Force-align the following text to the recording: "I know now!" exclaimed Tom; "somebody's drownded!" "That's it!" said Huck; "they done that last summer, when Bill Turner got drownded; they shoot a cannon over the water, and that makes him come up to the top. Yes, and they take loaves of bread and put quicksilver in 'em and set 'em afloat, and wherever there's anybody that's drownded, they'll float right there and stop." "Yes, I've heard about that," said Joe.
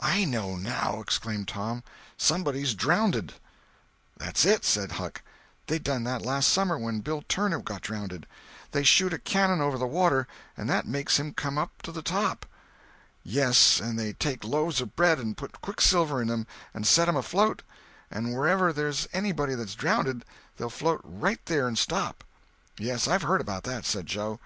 "I 0.00 0.24
know 0.24 0.56
now!" 0.56 0.98
exclaimed 1.00 1.46
Tom; 1.46 1.84
"somebody's 2.16 2.74
drownded!" 2.74 3.34
"That's 4.16 4.44
it!" 4.44 4.64
said 4.64 4.90
Huck; 4.98 5.22
"they 5.68 5.78
done 5.78 6.02
that 6.02 6.22
last 6.26 6.48
summer, 6.48 6.76
when 6.76 7.02
Bill 7.02 7.22
Turner 7.28 7.60
got 7.60 7.82
drownded; 7.82 8.26
they 8.72 8.82
shoot 8.82 9.12
a 9.12 9.18
cannon 9.20 9.60
over 9.60 9.78
the 9.78 9.86
water, 9.86 10.26
and 10.56 10.68
that 10.68 10.88
makes 10.88 11.20
him 11.20 11.32
come 11.34 11.56
up 11.56 11.82
to 11.82 11.92
the 11.92 12.02
top. 12.02 12.46
Yes, 13.22 13.78
and 13.78 13.96
they 13.96 14.12
take 14.12 14.42
loaves 14.42 14.80
of 14.80 14.96
bread 14.96 15.20
and 15.20 15.36
put 15.36 15.60
quicksilver 15.60 16.20
in 16.20 16.32
'em 16.32 16.48
and 16.74 16.84
set 16.84 17.06
'em 17.06 17.14
afloat, 17.16 17.62
and 18.10 18.34
wherever 18.34 18.72
there's 18.72 19.06
anybody 19.12 19.54
that's 19.54 19.76
drownded, 19.76 20.24
they'll 20.56 20.68
float 20.68 21.00
right 21.04 21.46
there 21.46 21.68
and 21.68 21.78
stop." 21.78 22.24
"Yes, 22.76 23.06
I've 23.06 23.22
heard 23.22 23.40
about 23.40 23.62
that," 23.62 23.84
said 23.86 24.06
Joe. 24.06 24.40